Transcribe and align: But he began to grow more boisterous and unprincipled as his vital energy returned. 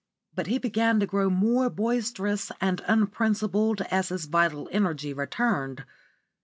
But 0.33 0.47
he 0.47 0.57
began 0.57 0.99
to 0.99 1.05
grow 1.05 1.29
more 1.29 1.69
boisterous 1.69 2.51
and 2.59 2.81
unprincipled 2.87 3.81
as 3.91 4.09
his 4.09 4.25
vital 4.25 4.67
energy 4.71 5.13
returned. 5.13 5.85